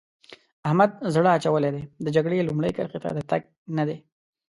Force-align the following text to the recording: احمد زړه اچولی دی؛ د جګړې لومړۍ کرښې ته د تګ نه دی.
احمد 0.67 0.91
زړه 1.15 1.29
اچولی 1.37 1.71
دی؛ 1.75 1.83
د 2.05 2.07
جګړې 2.15 2.45
لومړۍ 2.47 2.71
کرښې 2.77 2.99
ته 3.03 3.09
د 3.17 3.19
تګ 3.29 3.41
نه 3.77 3.83
دی. 3.87 3.97